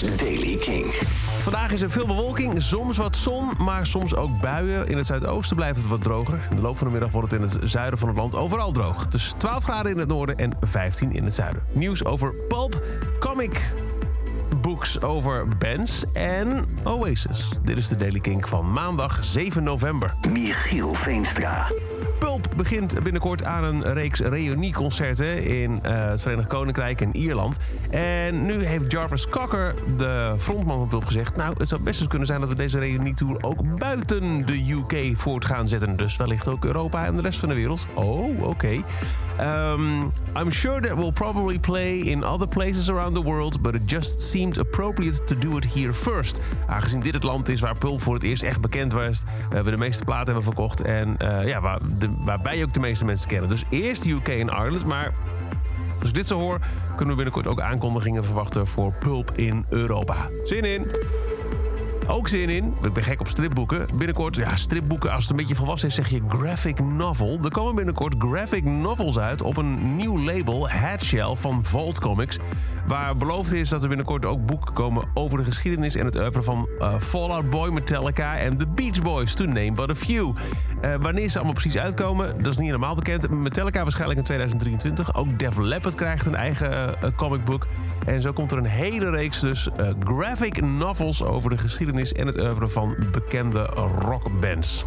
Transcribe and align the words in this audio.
Daily 0.00 0.56
King. 0.56 0.84
Vandaag 1.42 1.72
is 1.72 1.80
er 1.80 1.90
veel 1.90 2.06
bewolking, 2.06 2.62
soms 2.62 2.96
wat 2.96 3.16
zon, 3.16 3.50
maar 3.58 3.86
soms 3.86 4.14
ook 4.14 4.40
buien. 4.40 4.88
In 4.88 4.96
het 4.96 5.06
zuidoosten 5.06 5.56
blijft 5.56 5.76
het 5.76 5.88
wat 5.88 6.02
droger. 6.02 6.40
In 6.50 6.56
de 6.56 6.62
loop 6.62 6.76
van 6.78 6.86
de 6.86 6.92
middag 6.92 7.10
wordt 7.10 7.30
het 7.30 7.40
in 7.40 7.46
het 7.46 7.70
zuiden 7.70 7.98
van 7.98 8.08
het 8.08 8.16
land 8.16 8.34
overal 8.34 8.72
droog. 8.72 9.08
Dus 9.08 9.34
12 9.36 9.64
graden 9.64 9.92
in 9.92 9.98
het 9.98 10.08
noorden 10.08 10.36
en 10.36 10.56
15 10.60 11.12
in 11.12 11.24
het 11.24 11.34
zuiden. 11.34 11.62
Nieuws 11.72 12.04
over 12.04 12.34
pulp, 12.34 12.84
comic 13.18 13.72
books 14.60 15.02
over 15.02 15.48
bands 15.58 16.04
en 16.12 16.66
Oasis. 16.84 17.48
Dit 17.64 17.76
is 17.76 17.88
de 17.88 17.96
Daily 17.96 18.20
King 18.20 18.48
van 18.48 18.72
maandag 18.72 19.24
7 19.24 19.62
november. 19.62 20.14
Michiel 20.28 20.94
Veenstra. 20.94 21.66
Begint 22.56 23.02
binnenkort 23.02 23.44
aan 23.44 23.64
een 23.64 23.92
reeks 23.92 24.20
reunieconcerten 24.20 25.44
in 25.44 25.78
eh, 25.82 26.08
het 26.08 26.20
Verenigd 26.20 26.48
Koninkrijk 26.48 27.00
en 27.00 27.16
Ierland. 27.16 27.58
En 27.90 28.44
nu 28.46 28.64
heeft 28.64 28.92
Jarvis 28.92 29.28
Cocker, 29.28 29.74
de 29.96 30.34
frontman 30.38 30.78
van 30.78 30.88
Pulp, 30.88 31.04
gezegd... 31.04 31.36
nou, 31.36 31.54
het 31.58 31.68
zou 31.68 31.82
best 31.82 32.00
eens 32.00 32.08
kunnen 32.08 32.26
zijn 32.26 32.40
dat 32.40 32.48
we 32.48 32.54
deze 32.54 32.78
reunietour 32.78 33.38
ook 33.40 33.78
buiten 33.78 34.46
de 34.46 34.72
UK 34.72 35.18
voort 35.18 35.44
gaan 35.44 35.68
zetten. 35.68 35.96
Dus 35.96 36.16
wellicht 36.16 36.48
ook 36.48 36.64
Europa 36.64 37.06
en 37.06 37.16
de 37.16 37.22
rest 37.22 37.38
van 37.38 37.48
de 37.48 37.54
wereld. 37.54 37.86
Oh, 37.94 38.42
oké. 38.42 38.82
Um, 39.40 40.12
I'm 40.36 40.50
sure 40.50 40.80
that 40.80 40.96
we'll 40.96 41.12
probably 41.12 41.58
play 41.58 41.98
in 41.98 42.24
other 42.24 42.48
places 42.48 42.90
around 42.90 43.14
the 43.14 43.22
world... 43.22 43.62
but 43.62 43.74
it 43.74 43.82
just 43.86 44.20
seemed 44.20 44.58
appropriate 44.58 45.24
to 45.24 45.38
do 45.38 45.56
it 45.56 45.74
here 45.74 45.94
first. 45.94 46.40
Aangezien 46.66 47.00
dit 47.00 47.14
het 47.14 47.22
land 47.22 47.48
is 47.48 47.60
waar 47.60 47.78
Pulp 47.78 48.02
voor 48.02 48.14
het 48.14 48.22
eerst 48.22 48.42
echt 48.42 48.60
bekend 48.60 48.92
was... 48.92 49.22
Uh, 49.54 49.60
we 49.60 49.70
de 49.70 49.76
meeste 49.76 50.04
platen 50.04 50.24
hebben 50.24 50.44
verkocht 50.44 50.80
en 50.80 51.16
uh, 51.22 51.46
ja, 51.46 51.60
waar 51.60 51.78
de 51.98 52.08
waarbij 52.36 52.62
ook 52.62 52.74
de 52.74 52.80
meeste 52.80 53.04
mensen 53.04 53.28
kennen. 53.28 53.48
Dus 53.48 53.64
eerst 53.70 54.02
de 54.02 54.10
UK 54.10 54.28
en 54.28 54.48
Ireland, 54.48 54.86
maar 54.86 55.14
als 56.00 56.08
ik 56.08 56.14
dit 56.14 56.26
zo 56.26 56.38
hoor, 56.38 56.58
kunnen 56.88 57.08
we 57.08 57.14
binnenkort 57.14 57.46
ook 57.46 57.60
aankondigingen 57.60 58.24
verwachten 58.24 58.66
voor 58.66 58.92
Pulp 58.92 59.32
in 59.34 59.64
Europa. 59.68 60.28
Zin 60.44 60.64
in! 60.64 60.86
Ook 62.12 62.28
zin 62.28 62.48
in, 62.48 62.74
ik 62.82 62.92
ben 62.92 63.02
gek 63.02 63.20
op 63.20 63.28
stripboeken. 63.28 63.86
Binnenkort, 63.94 64.36
ja, 64.36 64.56
stripboeken, 64.56 65.12
als 65.12 65.22
het 65.22 65.30
een 65.30 65.36
beetje 65.36 65.54
volwassen 65.54 65.88
is, 65.88 65.94
zeg 65.94 66.08
je 66.08 66.22
graphic 66.28 66.80
novel. 66.80 67.38
Er 67.44 67.50
komen 67.50 67.74
binnenkort 67.74 68.14
graphic 68.18 68.64
novels 68.64 69.18
uit 69.18 69.42
op 69.42 69.56
een 69.56 69.96
nieuw 69.96 70.18
label, 70.18 70.68
Headshelf 70.68 71.40
van 71.40 71.64
Vault 71.64 72.00
Comics. 72.00 72.38
Waar 72.86 73.16
beloofd 73.16 73.52
is 73.52 73.68
dat 73.68 73.82
er 73.82 73.88
binnenkort 73.88 74.24
ook 74.24 74.46
boeken 74.46 74.74
komen 74.74 75.04
over 75.14 75.38
de 75.38 75.44
geschiedenis 75.44 75.96
en 75.96 76.04
het 76.04 76.16
oeuvre 76.16 76.42
van 76.42 76.68
uh, 76.78 76.98
Fallout 76.98 77.50
Boy, 77.50 77.70
Metallica 77.70 78.38
en 78.38 78.56
The 78.56 78.66
Beach 78.66 79.02
Boys, 79.02 79.34
to 79.34 79.44
name 79.44 79.72
but 79.72 79.90
a 79.90 79.94
few. 79.94 80.34
Uh, 80.84 80.94
wanneer 81.00 81.28
ze 81.28 81.36
allemaal 81.36 81.54
precies 81.54 81.78
uitkomen, 81.78 82.36
dat 82.36 82.52
is 82.52 82.56
niet 82.56 82.66
helemaal 82.66 82.94
bekend. 82.94 83.30
Metallica 83.30 83.82
waarschijnlijk 83.82 84.18
in 84.18 84.24
2023. 84.24 85.14
Ook 85.14 85.38
Def 85.38 85.56
Leppard 85.56 85.94
krijgt 85.94 86.26
een 86.26 86.34
eigen 86.34 86.70
uh, 87.04 87.10
comic 87.16 87.44
book. 87.44 87.66
En 88.06 88.22
zo 88.22 88.32
komt 88.32 88.52
er 88.52 88.58
een 88.58 88.64
hele 88.64 89.10
reeks 89.10 89.40
dus 89.40 89.68
graphic 90.04 90.60
novels 90.60 91.24
over 91.24 91.50
de 91.50 91.58
geschiedenis 91.58 91.99
en 92.00 92.26
het 92.26 92.40
oeuvre 92.40 92.68
van 92.68 92.96
bekende 93.12 93.62
rockbands. 93.98 94.84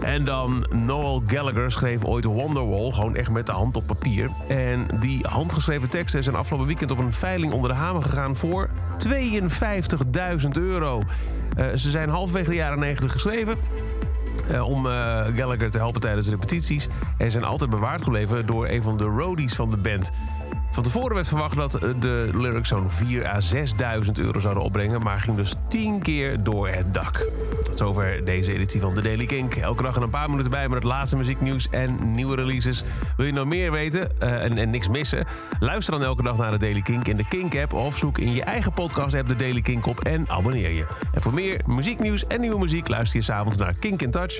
En 0.00 0.24
dan 0.24 0.66
Noel 0.70 1.22
Gallagher 1.26 1.72
schreef 1.72 2.04
ooit 2.04 2.24
Wonderwall, 2.24 2.90
gewoon 2.90 3.16
echt 3.16 3.30
met 3.30 3.46
de 3.46 3.52
hand 3.52 3.76
op 3.76 3.86
papier. 3.86 4.30
En 4.48 4.86
die 5.00 5.26
handgeschreven 5.28 5.90
teksten 5.90 6.22
zijn 6.22 6.36
afgelopen 6.36 6.66
weekend 6.66 6.90
op 6.90 6.98
een 6.98 7.12
veiling 7.12 7.52
onder 7.52 7.70
de 7.70 7.76
hamer 7.76 8.02
gegaan 8.02 8.36
voor 8.36 8.68
52.000 9.08 10.48
euro. 10.52 11.02
Uh, 11.58 11.66
ze 11.74 11.90
zijn 11.90 12.08
halverwege 12.08 12.50
de 12.50 12.56
jaren 12.56 12.78
90 12.78 13.12
geschreven. 13.12 13.56
Uh, 14.50 14.68
om 14.68 14.86
uh, 14.86 14.92
Gallagher 15.36 15.70
te 15.70 15.78
helpen 15.78 16.00
tijdens 16.00 16.28
repetities. 16.28 16.88
En 17.18 17.30
zijn 17.30 17.44
altijd 17.44 17.70
bewaard 17.70 18.02
gebleven 18.02 18.46
door 18.46 18.68
een 18.68 18.82
van 18.82 18.96
de 18.96 19.04
roadies 19.04 19.54
van 19.54 19.70
de 19.70 19.76
band. 19.76 20.10
Van 20.70 20.82
tevoren 20.82 21.14
werd 21.14 21.28
verwacht 21.28 21.56
dat 21.56 21.72
de 22.00 22.30
lyrics 22.32 22.68
zo'n 22.68 22.90
4 22.90 23.26
à 23.26 23.38
6.000 24.04 24.12
euro 24.12 24.40
zouden 24.40 24.62
opbrengen, 24.62 25.02
maar 25.02 25.20
ging 25.20 25.36
dus 25.36 25.54
10 25.68 26.02
keer 26.02 26.42
door 26.42 26.68
het 26.68 26.94
dak. 26.94 27.26
Tot 27.64 27.76
zover 27.78 28.24
deze 28.24 28.52
editie 28.52 28.80
van 28.80 28.94
The 28.94 29.02
Daily 29.02 29.26
Kink. 29.26 29.54
Elke 29.54 29.82
dag 29.82 29.96
een 29.96 30.10
paar 30.10 30.30
minuten 30.30 30.50
bij 30.50 30.68
met 30.68 30.74
het 30.74 30.84
laatste 30.84 31.16
muzieknieuws 31.16 31.68
en 31.70 32.12
nieuwe 32.12 32.36
releases. 32.36 32.84
Wil 33.16 33.26
je 33.26 33.32
nog 33.32 33.46
meer 33.46 33.72
weten 33.72 34.20
en, 34.20 34.58
en, 34.58 34.70
niks 34.70 34.88
missen? 34.88 35.26
Luister 35.60 35.94
dan 35.94 36.04
elke 36.04 36.22
dag 36.22 36.36
naar 36.36 36.50
The 36.50 36.58
Daily 36.58 36.82
Kink 36.82 37.06
in 37.06 37.16
de 37.16 37.28
Kink-app 37.28 37.72
of 37.72 37.96
zoek 37.96 38.18
in 38.18 38.32
je 38.32 38.42
eigen 38.42 38.72
podcast-app 38.72 39.28
The 39.28 39.36
Daily 39.36 39.60
Kink 39.60 39.86
op 39.86 40.00
en 40.00 40.28
abonneer 40.28 40.70
je. 40.70 40.86
En 41.12 41.22
voor 41.22 41.34
meer 41.34 41.60
muzieknieuws 41.66 42.26
en 42.26 42.40
nieuwe 42.40 42.58
muziek 42.58 42.88
luister 42.88 43.18
je 43.18 43.24
s'avonds 43.24 43.58
naar 43.58 43.74
Kink 43.74 44.02
in 44.02 44.10
Touch. 44.10 44.39